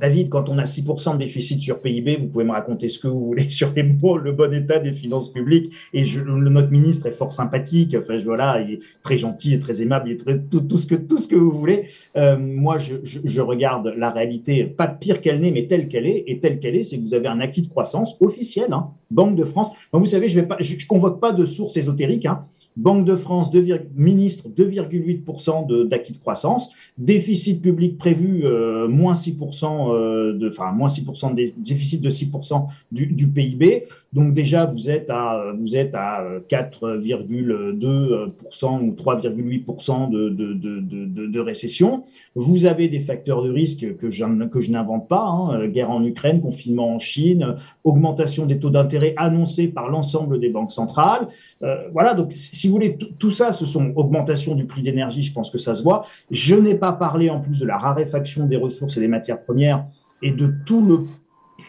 David, 0.00 0.28
quand 0.28 0.48
on 0.48 0.58
a 0.58 0.64
6% 0.64 1.14
de 1.14 1.18
déficit 1.18 1.60
sur 1.60 1.80
PIB, 1.80 2.16
vous 2.16 2.28
pouvez 2.28 2.44
me 2.44 2.52
raconter 2.52 2.88
ce 2.88 2.98
que 2.98 3.08
vous 3.08 3.24
voulez 3.24 3.48
sur 3.50 3.72
les 3.74 3.82
le 3.82 4.32
bon 4.32 4.52
état 4.52 4.78
des 4.78 4.92
finances 4.92 5.32
publiques. 5.32 5.72
Et 5.92 6.04
je, 6.04 6.20
notre 6.20 6.70
ministre 6.70 7.06
est 7.06 7.12
fort 7.12 7.32
sympathique, 7.32 7.96
enfin 7.98 8.18
voilà, 8.18 8.60
il 8.60 8.74
est 8.74 8.78
très 9.02 9.16
gentil 9.16 9.54
et 9.54 9.58
très 9.58 9.82
aimable, 9.82 10.10
il 10.10 10.12
est 10.12 10.16
très, 10.16 10.38
tout, 10.38 10.78
ce 10.78 10.86
que 10.86 10.94
tout 10.94 11.16
ce 11.16 11.28
que 11.28 11.36
vous 11.36 11.50
voulez. 11.50 11.86
Euh, 12.16 12.36
moi, 12.38 12.78
je, 12.78 12.96
je, 13.02 13.40
regarde 13.40 13.94
la 13.96 14.10
réalité 14.10 14.64
pas 14.64 14.86
pire 14.86 15.20
qu'elle 15.20 15.40
n'est, 15.40 15.50
mais 15.50 15.66
telle 15.66 15.88
qu'elle 15.88 16.06
est. 16.06 16.24
Et 16.26 16.40
telle 16.40 16.58
qu'elle 16.58 16.76
est, 16.76 16.82
c'est 16.82 16.98
que 16.98 17.02
vous 17.02 17.14
avez 17.14 17.28
un 17.28 17.40
acquis 17.40 17.62
de 17.62 17.68
croissance 17.68 18.16
officiel, 18.20 18.72
hein, 18.72 18.90
Banque 19.10 19.36
de 19.36 19.44
France. 19.44 19.68
vous 19.92 20.06
savez, 20.06 20.28
je 20.28 20.40
ne 20.40 20.46
je, 20.60 20.86
convoque 20.86 21.20
pas 21.20 21.32
de 21.32 21.44
sources 21.44 21.76
ésotériques. 21.76 22.26
Hein, 22.26 22.44
Banque 22.76 23.06
de 23.06 23.16
France, 23.16 23.50
2, 23.50 23.64
ministre, 23.94 24.48
2,8% 24.48 25.88
d'acquis 25.88 26.12
de, 26.12 26.18
croissance. 26.18 26.70
Déficit 26.98 27.62
public 27.62 27.96
prévu, 27.96 28.42
euh, 28.44 28.86
moins 28.86 29.14
6%, 29.14 29.94
euh, 29.94 30.34
de, 30.34 30.48
enfin, 30.48 30.72
moins 30.72 30.88
6% 30.88 31.34
de 31.34 31.52
déficit 31.56 32.02
de 32.02 32.10
6% 32.10 32.66
du, 32.92 33.26
PIB. 33.26 33.84
Donc, 34.12 34.34
déjà, 34.34 34.66
vous 34.66 34.90
êtes 34.90 35.08
à, 35.08 35.54
vous 35.58 35.76
êtes 35.76 35.94
à 35.94 36.22
4,2% 36.50 38.80
ou 38.80 38.92
3,8% 38.92 40.10
de, 40.10 40.28
de, 40.28 41.26
de, 41.26 41.40
récession. 41.40 42.04
Vous 42.34 42.66
avez 42.66 42.88
des 42.88 43.00
facteurs 43.00 43.42
de 43.42 43.50
risque 43.50 43.96
que 43.96 44.10
je, 44.10 44.24
que 44.46 44.60
je 44.60 44.70
n'invente 44.70 45.08
pas. 45.08 45.24
Hein, 45.24 45.66
guerre 45.68 45.90
en 45.90 46.04
Ukraine, 46.04 46.40
confinement 46.40 46.94
en 46.94 46.98
Chine, 46.98 47.56
augmentation 47.84 48.46
des 48.46 48.58
taux 48.58 48.70
d'intérêt 48.70 49.14
annoncés 49.16 49.68
par 49.68 49.88
l'ensemble 49.88 50.40
des 50.40 50.48
banques 50.48 50.70
centrales. 50.70 51.28
Euh, 51.62 51.88
voilà, 51.92 52.14
donc 52.14 52.32
vous 52.68 52.74
voulez, 52.74 52.96
tout 52.96 53.30
ça, 53.30 53.52
ce 53.52 53.66
sont 53.66 53.92
augmentations 53.96 54.54
du 54.54 54.66
prix 54.66 54.82
d'énergie, 54.82 55.22
je 55.22 55.32
pense 55.32 55.50
que 55.50 55.58
ça 55.58 55.74
se 55.74 55.82
voit. 55.82 56.06
Je 56.30 56.54
n'ai 56.54 56.74
pas 56.74 56.92
parlé 56.92 57.30
en 57.30 57.40
plus 57.40 57.60
de 57.60 57.66
la 57.66 57.76
raréfaction 57.76 58.46
des 58.46 58.56
ressources 58.56 58.96
et 58.96 59.00
des 59.00 59.08
matières 59.08 59.42
premières 59.42 59.86
et 60.22 60.32
de 60.32 60.52
tout 60.64 60.82
le 60.82 61.06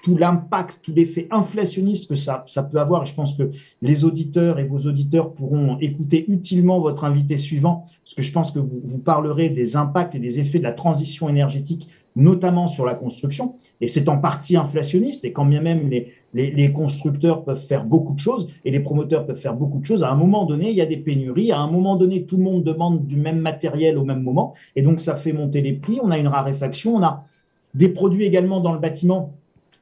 tout 0.04 0.16
l'impact, 0.16 0.80
tout 0.84 0.94
l'effet 0.96 1.28
inflationniste 1.32 2.08
que 2.08 2.16
ça, 2.16 2.44
ça 2.46 2.64
peut 2.64 2.80
avoir. 2.80 3.04
Et 3.04 3.06
je 3.06 3.14
pense 3.14 3.36
que 3.36 3.50
les 3.82 4.06
auditeurs 4.06 4.60
et 4.60 4.64
vos 4.64 4.80
auditeurs 4.80 5.34
pourront 5.34 5.78
écouter 5.80 6.26
utilement 6.30 6.80
votre 6.80 7.04
invité 7.04 7.38
suivant, 7.38 7.86
parce 8.04 8.14
que 8.14 8.22
je 8.22 8.32
pense 8.32 8.52
que 8.52 8.60
vous, 8.60 8.80
vous 8.84 9.00
parlerez 9.00 9.50
des 9.50 9.76
impacts 9.76 10.16
et 10.16 10.20
des 10.20 10.40
effets 10.40 10.60
de 10.60 10.64
la 10.64 10.74
transition 10.74 11.30
énergétique 11.30 11.90
notamment 12.18 12.66
sur 12.66 12.84
la 12.84 12.96
construction, 12.96 13.56
et 13.80 13.88
c'est 13.88 14.10
en 14.10 14.18
partie 14.18 14.58
inflationniste, 14.58 15.24
et 15.24 15.32
quand 15.32 15.46
bien 15.46 15.62
même 15.62 15.88
les, 15.88 16.14
les, 16.46 16.72
constructeurs 16.72 17.44
peuvent 17.44 17.62
faire 17.62 17.84
beaucoup 17.84 18.14
de 18.14 18.20
choses, 18.20 18.48
et 18.64 18.72
les 18.72 18.80
promoteurs 18.80 19.26
peuvent 19.26 19.40
faire 19.40 19.56
beaucoup 19.56 19.80
de 19.80 19.86
choses, 19.86 20.04
à 20.04 20.12
un 20.12 20.16
moment 20.16 20.46
donné, 20.46 20.70
il 20.70 20.76
y 20.76 20.82
a 20.82 20.86
des 20.86 20.98
pénuries, 20.98 21.52
à 21.52 21.60
un 21.60 21.70
moment 21.70 21.96
donné, 21.96 22.24
tout 22.24 22.38
le 22.38 22.44
monde 22.44 22.64
demande 22.64 23.06
du 23.08 23.16
même 23.16 23.40
matériel 23.40 23.98
au 23.98 24.06
même 24.06 24.22
moment, 24.22 24.54
et 24.76 24.82
donc 24.82 25.00
ça 25.00 25.16
fait 25.16 25.34
monter 25.34 25.62
les 25.62 25.74
prix, 25.74 26.00
on 26.02 26.12
a 26.12 26.18
une 26.18 26.28
raréfaction, 26.28 26.96
on 26.96 27.04
a 27.04 27.24
des 27.74 27.90
produits 27.90 28.26
également 28.26 28.60
dans 28.60 28.74
le 28.74 28.80
bâtiment 28.80 29.34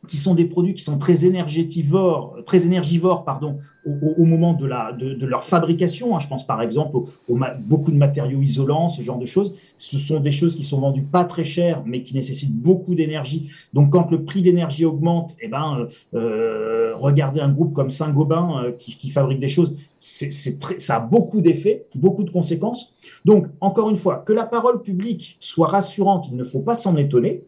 qui 0.08 0.18
sont 0.18 0.36
des 0.36 0.46
produits 0.46 0.74
qui 0.74 0.84
sont 0.84 0.98
très 0.98 1.26
énergivores, 1.26 2.38
très 2.46 2.66
énergivores 2.66 3.24
pardon, 3.24 3.58
au, 3.86 4.26
moment 4.26 4.54
de, 4.54 4.66
la, 4.66 4.92
de, 4.94 5.26
leur 5.26 5.44
fabrication. 5.44 6.16
Hein. 6.16 6.20
Je 6.20 6.28
pense 6.28 6.46
par 6.46 6.62
exemple 6.62 6.98
aux, 6.98 7.40
beaucoup 7.60 7.92
de 7.92 7.98
matériaux 7.98 8.42
isolants, 8.42 8.90
ce 8.90 9.02
genre 9.02 9.20
de 9.20 9.26
choses. 9.26 9.56
Ce 9.78 9.98
sont 9.98 10.20
des 10.20 10.32
choses 10.32 10.56
qui 10.56 10.64
sont 10.64 10.80
vendues 10.80 11.04
pas 11.04 11.24
très 11.24 11.44
cher, 11.44 11.84
mais 11.86 12.02
qui 12.02 12.16
nécessitent 12.16 12.56
beaucoup 12.56 12.96
d'énergie. 12.96 13.50
Donc 13.74 13.92
quand 13.92 14.10
le 14.12 14.24
prix 14.24 14.42
d'énergie 14.42 14.86
augmente, 14.86 15.36
eh 15.42 15.48
ben, 15.48 15.88
euh, 16.14 16.20
euh 16.20 16.96
regardez 16.96 17.42
un 17.42 17.52
groupe 17.52 17.74
comme 17.74 17.90
Saint-Gobain 17.90 18.64
euh, 18.64 18.72
qui, 18.72 18.96
qui, 18.98 19.10
fabrique 19.10 19.40
des 19.40 19.50
choses, 19.50 19.78
c'est 20.00 20.60
très, 20.60 20.80
ça 20.80 20.98
a 20.98 21.00
beaucoup 21.00 21.42
d'effets, 21.42 21.86
beaucoup 21.96 22.24
de 22.24 22.30
conséquences. 22.30 22.96
Donc 23.26 23.48
encore 23.60 23.90
une 23.90 23.98
fois, 23.98 24.24
que 24.26 24.34
la 24.34 24.46
parole 24.46 24.82
publique 24.82 25.38
soit 25.40 25.68
rassurante, 25.68 26.28
il 26.30 26.38
ne 26.38 26.44
faut 26.44 26.60
pas 26.60 26.76
s'en 26.76 26.96
étonner. 26.98 27.44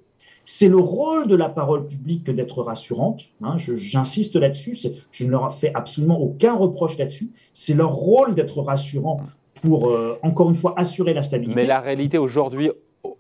C'est 0.50 0.70
le 0.70 0.78
rôle 0.78 1.28
de 1.28 1.36
la 1.36 1.50
parole 1.50 1.88
publique 1.88 2.24
que 2.24 2.32
d'être 2.32 2.64
rassurante. 2.64 3.24
Hein, 3.44 3.58
J'insiste 3.58 4.38
là-dessus. 4.38 4.78
Je 5.12 5.26
ne 5.26 5.32
leur 5.32 5.54
fais 5.54 5.74
absolument 5.74 6.22
aucun 6.22 6.56
reproche 6.56 6.98
là-dessus. 6.98 7.32
C'est 7.52 7.74
leur 7.74 7.94
rôle 7.94 8.34
d'être 8.34 8.62
rassurant 8.62 9.20
pour, 9.62 9.90
euh, 9.90 10.18
encore 10.22 10.50
une 10.50 10.56
fois, 10.56 10.74
assurer 10.78 11.14
la 11.14 11.22
stabilité. 11.22 11.54
Mais 11.54 11.66
la 11.66 11.82
réalité 11.82 12.18
aujourd'hui, 12.18 12.72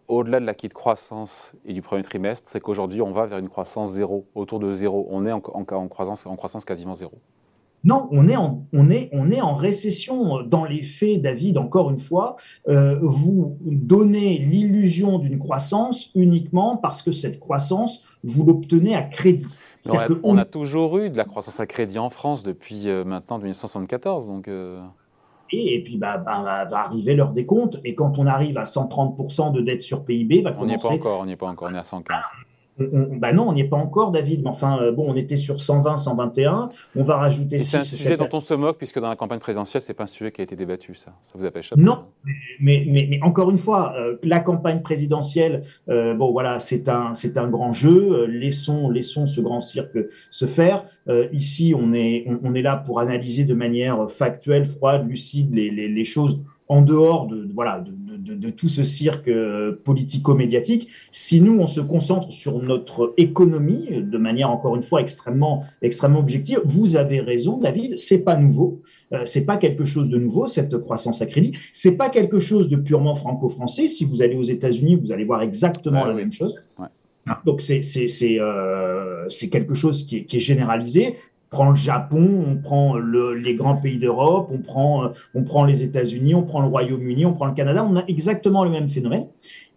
au-delà 0.07 0.39
de 0.39 0.46
l'acquis 0.46 0.69
de 0.69 0.74
croissance 0.74 1.51
et 1.65 1.74
du 1.74 1.81
premier 1.81 2.01
trimestre, 2.01 2.50
c'est 2.50 2.62
qu'aujourd'hui, 2.62 3.01
on 3.01 3.12
va 3.12 3.25
vers 3.25 3.39
une 3.39 3.50
croissance 3.50 3.91
zéro, 3.91 4.25
autour 4.34 4.60
de 4.60 4.72
zéro. 4.72 5.05
On 5.10 5.25
est 5.25 5.34
en, 5.34 5.41
en 5.53 5.88
croissance, 5.89 6.25
en 6.25 6.38
croissance 6.38 6.63
quasiment 6.63 6.93
zéro. 6.93 7.19
Non, 7.84 8.07
on 8.12 8.27
est, 8.27 8.36
en, 8.36 8.65
on, 8.74 8.89
est, 8.89 9.10
on 9.13 9.31
est 9.31 9.41
en 9.41 9.55
récession. 9.55 10.43
Dans 10.43 10.65
les 10.65 10.81
faits, 10.81 11.22
David, 11.22 11.57
encore 11.57 11.89
une 11.89 12.00
fois, 12.00 12.36
euh, 12.67 12.98
vous 13.01 13.57
donnez 13.62 14.39
l'illusion 14.39 15.19
d'une 15.19 15.39
croissance 15.39 16.12
uniquement 16.15 16.77
parce 16.77 17.01
que 17.01 17.12
cette 17.12 17.39
croissance, 17.39 18.03
vous 18.24 18.46
l'obtenez 18.46 18.96
à 18.96 19.03
crédit. 19.03 19.48
On 20.24 20.38
a, 20.38 20.43
toujours 20.43 20.98
eu 20.98 21.10
de 21.10 21.15
la 21.15 21.24
croissance 21.24 21.62
à 21.62 21.65
crédit 21.65 21.98
en 21.98 22.10
France 22.10 22.43
depuis 22.43 22.89
euh, 22.89 23.05
maintenant 23.05 23.38
1974. 23.38 24.27
Donc, 24.27 24.50
euh. 24.50 24.81
et, 25.51 25.81
puis, 25.84 25.98
bah, 25.98 26.17
bah, 26.17 26.65
va 26.69 26.77
arriver 26.77 27.15
l'heure 27.15 27.31
des 27.31 27.46
comptes. 27.46 27.79
Et 27.86 27.96
quand 27.96 28.19
on 28.19 28.27
arrive 28.27 28.57
à 28.57 28.63
130% 28.63 29.53
de 29.53 29.62
dette 29.62 29.81
sur 29.81 30.03
PIB, 30.03 30.41
va 30.41 30.53
on 30.60 30.65
n'y 30.65 30.74
est 30.74 30.81
pas 30.81 30.89
encore, 30.89 31.22
on 31.22 31.25
n'y 31.25 31.31
est 31.31 31.38
pas 31.38 31.48
encore, 31.48 31.69
on 31.72 31.75
est 31.75 31.79
à 31.79 31.84
115 31.84 32.17
bah 32.79 33.34
non, 33.34 33.50
on 33.50 33.53
n'y 33.53 33.62
est 33.62 33.67
pas 33.67 33.77
encore, 33.77 34.12
David. 34.12 34.43
Mais 34.43 34.50
enfin, 34.50 34.79
euh, 34.81 34.91
bon, 34.91 35.05
on 35.07 35.15
était 35.15 35.36
sur 35.36 35.60
120, 35.60 35.98
121. 35.98 36.69
On 36.96 37.03
va 37.03 37.17
rajouter. 37.17 37.60
C'est 37.60 37.77
un 37.77 37.81
sujet 37.81 38.17
dont 38.17 38.29
on 38.31 38.41
se 38.41 38.53
moque, 38.53 38.77
puisque 38.77 39.00
dans 39.00 39.10
la 39.10 39.15
campagne 39.15 39.39
présidentielle, 39.39 39.81
c'est 39.81 39.93
pas 39.93 40.03
un 40.03 40.07
sujet 40.07 40.31
qui 40.31 40.41
a 40.41 40.43
été 40.43 40.55
débattu, 40.55 40.93
ça. 40.96 41.13
Ça 41.25 41.38
vous 41.38 41.46
appelle 41.46 41.63
Non, 41.75 42.05
mais, 42.60 42.86
mais, 42.88 43.07
mais, 43.10 43.19
encore 43.24 43.50
une 43.50 43.57
fois, 43.57 43.93
euh, 43.98 44.17
la 44.24 44.39
campagne 44.39 44.81
présidentielle, 44.81 45.63
euh, 45.89 46.13
bon, 46.13 46.31
voilà, 46.31 46.60
c'est 46.60 46.88
un, 46.88 47.15
c'est 47.15 47.38
un 47.38 47.48
grand 47.48 47.74
jeu. 47.74 48.25
laissons, 48.27 48.89
laissons 48.89 49.25
ce 49.25 49.41
grand 49.41 49.60
cirque 49.60 49.98
se 50.29 50.46
faire. 50.46 50.84
ici, 51.31 51.74
on 51.75 51.93
est, 51.93 52.27
on, 52.43 52.53
est 52.53 52.62
là 52.62 52.77
pour 52.77 53.00
analyser 53.00 53.46
de 53.46 53.53
manière 53.53 54.10
factuelle, 54.10 54.65
froide, 54.65 55.07
lucide 55.07 55.53
les, 55.53 55.69
les, 55.69 55.88
les 55.88 56.03
choses 56.03 56.41
en 56.69 56.81
dehors 56.81 57.27
de, 57.27 57.50
voilà, 57.53 57.79
de, 57.79 57.91
de, 58.27 58.50
tout 58.50 58.69
ce 58.69 58.84
cirque 58.84 59.31
politico-médiatique. 59.84 60.89
Si 61.12 61.41
nous, 61.41 61.57
on 61.60 61.67
se 61.67 61.81
concentre 61.81 62.31
sur 62.31 62.62
notre 62.62 63.13
économie 63.17 63.88
de 63.91 64.17
manière, 64.17 64.50
encore 64.50 64.75
une 64.75 64.84
fois, 64.84 65.01
extrêmement, 65.01 65.63
extrêmement 65.81 66.19
objective, 66.19 66.60
vous 66.65 66.98
avez 66.98 67.19
raison, 67.19 67.57
David, 67.57 67.98
c'est 67.98 68.24
pas 68.24 68.36
nouveau. 68.36 68.81
c'est 69.25 69.46
pas 69.46 69.57
quelque 69.57 69.86
chose 69.86 70.10
de 70.10 70.17
nouveau, 70.17 70.48
cette 70.48 70.77
croissance 70.77 71.22
à 71.22 71.25
crédit. 71.25 71.53
C'est 71.74 71.96
pas 71.96 72.10
quelque 72.10 72.39
chose 72.39 72.69
de 72.69 72.75
purement 72.75 73.15
franco-français. 73.15 73.88
Si 73.88 74.05
vous 74.05 74.22
allez 74.22 74.36
aux 74.36 74.43
États-Unis, 74.43 74.96
vous 74.96 75.12
allez 75.12 75.25
voir 75.25 75.41
exactement 75.41 76.05
la 76.05 76.13
même 76.13 76.31
chose. 76.31 76.55
Donc 77.46 77.62
c'est 77.62 77.81
quelque 79.51 79.74
chose 79.74 80.05
qui 80.05 80.17
est, 80.17 80.24
qui 80.25 80.38
est 80.38 80.41
généralisé 80.41 81.15
prend 81.50 81.70
le 81.70 81.75
Japon, 81.75 82.44
on 82.48 82.56
prend 82.58 82.98
les 82.98 83.56
grands 83.56 83.77
pays 83.77 83.98
d'Europe, 83.98 84.50
on 84.51 84.60
prend, 84.60 85.12
on 85.34 85.44
prend 85.44 85.63
les 85.63 85.84
États-Unis, 85.84 86.36
on 86.36 86.44
prend 86.44 86.62
le 86.62 86.68
Royaume-Uni, 86.68 87.25
on 87.25 87.34
prend 87.34 87.46
le 87.46 87.54
Canada, 87.54 87.88
on 87.89 87.96
a 87.96 88.04
exactement 88.08 88.63
le 88.63 88.70
même 88.70 88.89
phénomène. 88.89 89.27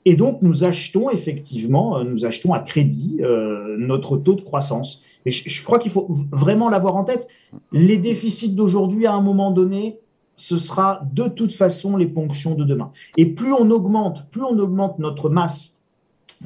Et 0.05 0.17
donc, 0.17 0.43
nous 0.43 0.65
achetons 0.65 1.11
effectivement, 1.11 1.99
euh, 1.99 2.05
nous 2.05 2.25
achetons 2.25 2.55
à 2.55 2.61
crédit 2.61 3.19
euh, 3.21 3.77
notre 3.79 4.17
taux 4.17 4.35
de 4.35 4.41
croissance. 4.41 5.03
Et 5.27 5.31
je, 5.31 5.63
crois 5.63 5.79
qu'il 5.79 5.91
faut 5.91 6.09
vraiment 6.33 6.71
l'avoir 6.71 6.97
en 6.97 7.05
tête. 7.05 7.29
Les 7.73 7.99
déficits 7.99 8.55
d'aujourd'hui, 8.55 9.07
à 9.07 9.13
un 9.13 9.21
moment 9.21 9.51
donné, 9.51 9.99
ce 10.37 10.57
sera 10.57 11.03
de 11.13 11.29
toute 11.29 11.53
façon 11.53 11.99
les 11.99 12.07
ponctions 12.07 12.55
de 12.55 12.65
demain. 12.65 12.93
Et 13.19 13.27
plus 13.27 13.53
on 13.53 13.71
augmente, 13.71 14.31
plus 14.31 14.43
on 14.43 14.59
augmente 14.59 14.99
notre 14.99 15.29
masse 15.29 15.75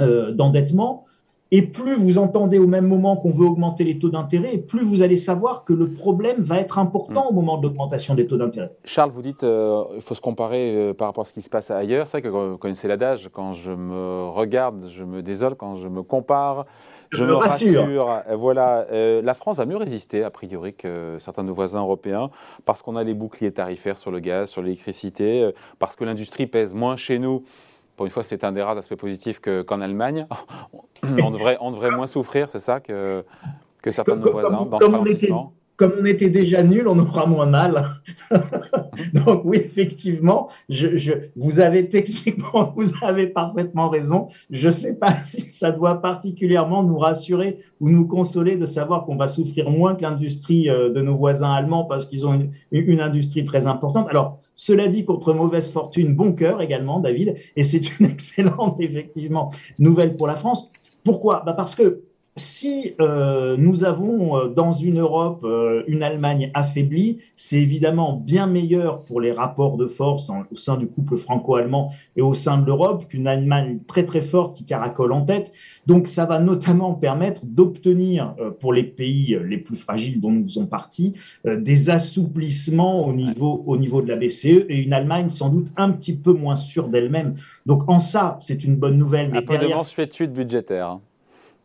euh, 0.00 0.32
d'endettement, 0.32 1.04
et 1.50 1.62
plus 1.62 1.94
vous 1.94 2.18
entendez 2.18 2.58
au 2.58 2.66
même 2.66 2.86
moment 2.86 3.16
qu'on 3.16 3.30
veut 3.30 3.46
augmenter 3.46 3.84
les 3.84 3.98
taux 3.98 4.08
d'intérêt, 4.08 4.58
plus 4.58 4.82
vous 4.82 5.02
allez 5.02 5.16
savoir 5.16 5.64
que 5.64 5.72
le 5.72 5.92
problème 5.92 6.40
va 6.42 6.58
être 6.58 6.78
important 6.78 7.24
hmm. 7.24 7.28
au 7.28 7.32
moment 7.32 7.58
de 7.58 7.64
l'augmentation 7.64 8.14
des 8.14 8.26
taux 8.26 8.36
d'intérêt. 8.36 8.72
Charles, 8.84 9.10
vous 9.10 9.22
dites 9.22 9.38
qu'il 9.38 9.48
euh, 9.48 10.00
faut 10.00 10.14
se 10.14 10.20
comparer 10.20 10.74
euh, 10.74 10.94
par 10.94 11.08
rapport 11.08 11.22
à 11.22 11.24
ce 11.26 11.32
qui 11.32 11.42
se 11.42 11.50
passe 11.50 11.70
ailleurs. 11.70 12.06
C'est 12.06 12.20
vrai 12.20 12.22
que 12.22 12.28
vous 12.28 12.58
connaissez 12.58 12.88
l'adage, 12.88 13.28
quand 13.32 13.52
je 13.52 13.70
me 13.70 14.28
regarde, 14.28 14.88
je 14.88 15.04
me 15.04 15.22
désole, 15.22 15.54
quand 15.54 15.76
je 15.76 15.86
me 15.86 16.02
compare, 16.02 16.66
je, 17.12 17.22
me, 17.22 17.34
rassure. 17.34 17.84
Euh, 17.84 18.34
voilà, 18.34 18.86
la 18.90 19.34
France 19.34 19.58
va 19.58 19.66
mieux 19.66 19.76
résister, 19.76 20.24
a 20.24 20.30
priori, 20.30 20.74
que 20.74 21.18
certains 21.20 21.42
de 21.42 21.48
nos 21.48 21.54
voisins 21.54 21.80
européens, 21.80 22.30
parce 22.64 22.82
qu'on 22.82 22.96
a 22.96 23.04
les 23.04 23.14
boucliers 23.14 23.52
tarifaires 23.52 23.98
sur 23.98 24.10
le 24.10 24.18
gaz, 24.18 24.50
sur 24.50 24.62
l'électricité, 24.62 25.50
parce 25.78 25.94
que 25.94 26.04
l'industrie 26.04 26.46
pèse 26.46 26.74
moins 26.74 26.96
chez 26.96 27.18
nous 27.18 27.44
pour 27.96 28.06
une 28.06 28.10
fois, 28.10 28.22
c'est 28.22 28.44
un 28.44 28.52
des 28.52 28.62
rares 28.62 28.78
aspects 28.78 28.96
positifs 28.96 29.40
qu'en 29.40 29.80
Allemagne. 29.80 30.26
on, 31.02 31.30
devrait, 31.30 31.56
on 31.60 31.70
devrait 31.70 31.94
moins 31.94 32.06
souffrir, 32.06 32.50
c'est 32.50 32.58
ça, 32.58 32.80
que, 32.80 33.24
que 33.82 33.90
certains 33.90 34.16
de 34.16 34.24
nos 34.24 34.32
voisins 34.32 34.66
dans 34.66 34.80
ce 34.80 35.63
comme 35.76 35.92
on 36.00 36.04
était 36.04 36.30
déjà 36.30 36.62
nul, 36.62 36.86
on 36.86 36.98
aura 36.98 37.26
moins 37.26 37.46
mal. 37.46 37.86
Donc 39.12 39.42
oui, 39.44 39.58
effectivement, 39.58 40.48
je, 40.68 41.10
vous 41.34 41.60
avez 41.60 41.88
techniquement, 41.88 42.72
vous 42.76 42.92
avez 43.02 43.26
parfaitement 43.26 43.88
raison. 43.88 44.28
Je 44.50 44.68
ne 44.68 44.72
sais 44.72 44.96
pas 44.96 45.14
si 45.24 45.52
ça 45.52 45.72
doit 45.72 46.00
particulièrement 46.00 46.84
nous 46.84 46.98
rassurer 46.98 47.58
ou 47.80 47.90
nous 47.90 48.06
consoler 48.06 48.56
de 48.56 48.66
savoir 48.66 49.04
qu'on 49.04 49.16
va 49.16 49.26
souffrir 49.26 49.70
moins 49.70 49.94
que 49.94 50.02
l'industrie 50.02 50.70
euh, 50.70 50.92
de 50.92 51.00
nos 51.00 51.16
voisins 51.16 51.52
allemands 51.52 51.84
parce 51.84 52.06
qu'ils 52.06 52.26
ont 52.26 52.34
une, 52.34 52.50
une, 52.70 53.00
industrie 53.00 53.44
très 53.44 53.66
importante. 53.66 54.06
Alors, 54.10 54.38
cela 54.54 54.86
dit, 54.88 55.04
contre 55.04 55.34
mauvaise 55.34 55.70
fortune, 55.70 56.14
bon 56.14 56.32
cœur 56.32 56.62
également, 56.62 57.00
David, 57.00 57.36
et 57.56 57.64
c'est 57.64 57.98
une 57.98 58.06
excellente, 58.06 58.76
effectivement, 58.80 59.50
nouvelle 59.78 60.16
pour 60.16 60.28
la 60.28 60.36
France. 60.36 60.70
Pourquoi? 61.02 61.42
Bah 61.44 61.52
Parce 61.52 61.74
que 61.74 62.02
si 62.36 62.94
euh, 63.00 63.56
nous 63.56 63.84
avons 63.84 64.36
euh, 64.36 64.48
dans 64.48 64.72
une 64.72 64.98
Europe 64.98 65.44
euh, 65.44 65.84
une 65.86 66.02
Allemagne 66.02 66.50
affaiblie, 66.54 67.18
c'est 67.36 67.60
évidemment 67.60 68.12
bien 68.12 68.48
meilleur 68.48 69.04
pour 69.04 69.20
les 69.20 69.30
rapports 69.30 69.76
de 69.76 69.86
force 69.86 70.26
au 70.50 70.56
sein 70.56 70.76
du 70.76 70.88
couple 70.88 71.16
franco-allemand 71.16 71.92
et 72.16 72.22
au 72.22 72.34
sein 72.34 72.58
de 72.58 72.66
l'Europe 72.66 73.06
qu'une 73.08 73.28
Allemagne 73.28 73.78
très 73.86 74.04
très 74.04 74.20
forte 74.20 74.56
qui 74.56 74.64
caracole 74.64 75.12
en 75.12 75.24
tête. 75.24 75.52
Donc 75.86 76.08
ça 76.08 76.26
va 76.26 76.40
notamment 76.40 76.94
permettre 76.94 77.42
d'obtenir 77.44 78.34
pour 78.58 78.72
les 78.72 78.82
pays 78.82 79.38
les 79.44 79.58
plus 79.58 79.76
fragiles 79.76 80.20
dont 80.20 80.32
nous 80.32 80.44
faisons 80.44 80.66
partie 80.66 81.12
des 81.44 81.90
assouplissements 81.90 83.06
au 83.06 83.12
niveau, 83.12 83.62
au 83.66 83.76
niveau 83.76 84.02
de 84.02 84.08
la 84.08 84.16
BCE 84.16 84.66
et 84.68 84.82
une 84.82 84.92
Allemagne 84.92 85.28
sans 85.28 85.50
doute 85.50 85.68
un 85.76 85.92
petit 85.92 86.16
peu 86.16 86.32
moins 86.32 86.56
sûre 86.56 86.88
d'elle-même. 86.88 87.36
Donc 87.66 87.88
en 87.88 88.00
ça, 88.00 88.38
c'est 88.40 88.64
une 88.64 88.76
bonne 88.76 88.98
nouvelle. 88.98 89.30
Mais 89.30 89.38
un 89.38 89.42
peu 89.42 89.58
derrière... 89.58 89.78
de 89.78 90.26
budgétaire. 90.26 90.98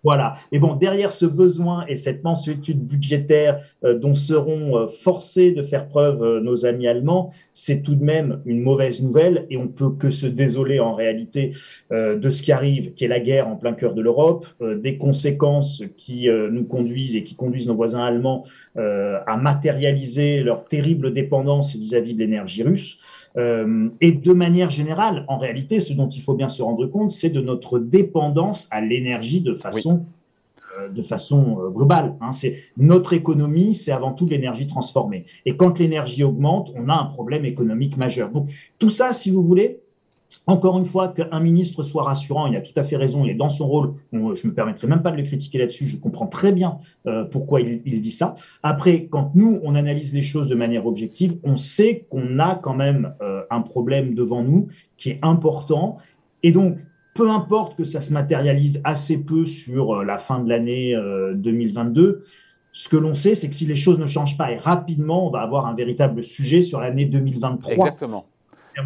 Voilà. 0.03 0.35
Mais 0.51 0.59
bon, 0.59 0.75
derrière 0.75 1.11
ce 1.11 1.25
besoin 1.25 1.85
et 1.87 1.95
cette 1.95 2.23
mensuétude 2.23 2.79
budgétaire 2.79 3.61
euh, 3.83 3.97
dont 3.97 4.15
seront 4.15 4.77
euh, 4.77 4.87
forcés 4.87 5.51
de 5.51 5.61
faire 5.61 5.87
preuve 5.87 6.23
euh, 6.23 6.39
nos 6.39 6.65
amis 6.65 6.87
allemands, 6.87 7.33
c'est 7.53 7.81
tout 7.81 7.95
de 7.95 8.03
même 8.03 8.41
une 8.45 8.61
mauvaise 8.61 9.03
nouvelle 9.03 9.45
et 9.49 9.57
on 9.57 9.67
peut 9.67 9.91
que 9.91 10.09
se 10.09 10.25
désoler 10.25 10.79
en 10.79 10.93
réalité 10.93 11.53
de 11.91 12.29
ce 12.29 12.41
qui 12.41 12.51
arrive, 12.51 12.93
qui 12.93 13.05
est 13.05 13.09
la 13.09 13.19
guerre 13.19 13.47
en 13.47 13.55
plein 13.55 13.73
cœur 13.73 13.93
de 13.93 14.01
l'Europe, 14.01 14.47
des 14.61 14.97
conséquences 14.97 15.83
qui 15.97 16.29
nous 16.29 16.63
conduisent 16.63 17.15
et 17.15 17.23
qui 17.23 17.35
conduisent 17.35 17.67
nos 17.67 17.75
voisins 17.75 18.03
allemands 18.03 18.45
à 18.75 19.37
matérialiser 19.37 20.41
leur 20.41 20.65
terrible 20.65 21.13
dépendance 21.13 21.75
vis-à-vis 21.75 22.13
-vis 22.13 22.15
de 22.15 22.19
l'énergie 22.19 22.63
russe. 22.63 22.99
Euh, 23.37 23.89
et 24.01 24.11
de 24.11 24.33
manière 24.33 24.69
générale, 24.69 25.25
en 25.27 25.37
réalité, 25.37 25.79
ce 25.79 25.93
dont 25.93 26.09
il 26.09 26.21
faut 26.21 26.33
bien 26.33 26.49
se 26.49 26.61
rendre 26.61 26.85
compte, 26.87 27.11
c'est 27.11 27.29
de 27.29 27.41
notre 27.41 27.79
dépendance 27.79 28.67
à 28.71 28.81
l'énergie 28.81 29.41
de 29.41 29.53
façon, 29.53 30.05
euh, 30.79 30.89
de 30.89 31.01
façon 31.01 31.59
euh, 31.61 31.69
globale. 31.69 32.15
Hein. 32.21 32.31
C'est 32.31 32.63
notre 32.77 33.13
économie, 33.13 33.73
c'est 33.73 33.91
avant 33.91 34.13
tout 34.13 34.25
l'énergie 34.25 34.67
transformée. 34.67 35.25
Et 35.45 35.55
quand 35.55 35.79
l'énergie 35.79 36.23
augmente, 36.23 36.71
on 36.75 36.89
a 36.89 36.93
un 36.93 37.05
problème 37.05 37.45
économique 37.45 37.97
majeur. 37.97 38.29
Donc 38.31 38.49
tout 38.79 38.89
ça, 38.89 39.13
si 39.13 39.31
vous 39.31 39.43
voulez, 39.43 39.79
encore 40.45 40.77
une 40.77 40.85
fois, 40.85 41.09
qu'un 41.09 41.39
ministre 41.39 41.83
soit 41.83 42.03
rassurant, 42.03 42.47
il 42.47 42.55
a 42.55 42.61
tout 42.61 42.73
à 42.75 42.83
fait 42.83 42.97
raison, 42.97 43.25
il 43.25 43.31
est 43.31 43.35
dans 43.35 43.49
son 43.49 43.67
rôle. 43.67 43.93
je 44.11 44.17
ne 44.17 44.49
me 44.49 44.53
permettrai 44.53 44.87
même 44.87 45.01
pas 45.01 45.11
de 45.11 45.17
le 45.17 45.23
critiquer 45.23 45.57
là-dessus, 45.57 45.87
je 45.87 45.97
comprends 45.97 46.27
très 46.27 46.51
bien 46.51 46.77
euh, 47.07 47.25
pourquoi 47.25 47.61
il, 47.61 48.01
dit 48.01 48.11
ça. 48.11 48.35
Après, 48.61 49.05
quand 49.05 49.31
nous, 49.35 49.59
on 49.63 49.75
analyse 49.75 50.13
les 50.13 50.21
choses 50.21 50.47
de 50.47 50.55
manière 50.55 50.85
objective, 50.85 51.37
on 51.43 51.57
sait 51.57 52.05
qu'on 52.09 52.39
a 52.39 52.55
quand 52.55 52.75
même 52.75 53.13
euh, 53.21 53.41
un 53.49 53.61
problème 53.61 54.13
devant 54.13 54.43
nous 54.43 54.67
qui 54.97 55.11
est 55.11 55.19
important. 55.23 55.97
Et 56.43 56.51
donc, 56.51 56.77
peu 57.15 57.29
importe 57.29 57.75
que 57.75 57.85
ça 57.85 58.01
se 58.01 58.13
matérialise 58.13 58.81
assez 58.83 59.23
peu 59.23 59.45
sur 59.45 59.95
euh, 59.95 60.03
la 60.03 60.17
fin 60.17 60.39
de 60.39 60.49
l'année 60.49 60.95
2022, 61.35 62.23
ce 62.71 62.87
que 62.87 62.97
l'on 62.97 63.15
sait, 63.15 63.33
c'est 63.33 63.49
que 63.49 63.55
si 63.55 63.65
les 63.65 63.75
choses 63.75 63.97
ne 63.97 64.05
changent 64.05 64.37
pas 64.37 64.51
et 64.51 64.57
rapidement, 64.57 65.27
on 65.27 65.31
va 65.31 65.41
avoir 65.41 65.65
un 65.65 65.73
véritable 65.73 66.23
sujet 66.23 66.61
sur 66.61 66.79
l'année 66.79 67.05
2023. 67.05 67.73
Exactement 67.73 68.25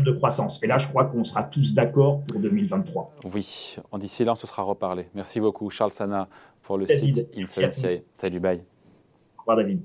de 0.02 0.12
croissance. 0.12 0.64
Et 0.64 0.68
là, 0.68 0.78
je 0.78 0.88
crois 0.88 1.06
qu'on 1.06 1.24
sera 1.24 1.44
tous 1.44 1.74
d'accord 1.74 2.22
pour 2.22 2.40
2023. 2.40 3.14
Oui, 3.34 3.76
en 3.92 3.98
d'ici 4.00 4.26
là, 4.26 4.32
on 4.32 4.36
se 4.36 4.48
sera 4.48 4.64
reparlé. 4.64 5.08
Merci 5.14 5.40
beaucoup, 5.40 5.70
Charles 5.70 5.92
Sana, 5.92 6.28
pour 6.64 6.78
le 6.78 6.88
site 6.88 7.28
Insolvency. 7.38 8.08
Salut, 8.18 8.40
bye. 8.40 8.64
Au 9.38 9.42
revoir, 9.42 9.58
David. 9.58 9.82